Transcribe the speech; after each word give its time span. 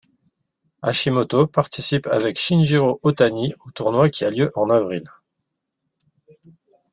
Hashimoto 0.81 1.45
participe 1.45 2.07
avec 2.07 2.39
Shinjiro 2.39 2.99
Otani 3.03 3.53
au 3.63 3.69
tournoi 3.69 4.09
qui 4.09 4.25
a 4.25 4.31
lieu 4.31 4.51
en 4.55 4.71
avril. 4.71 5.07